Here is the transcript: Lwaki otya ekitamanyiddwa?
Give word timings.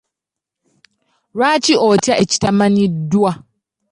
Lwaki 1.37 1.73
otya 1.89 2.13
ekitamanyiddwa? 2.23 3.31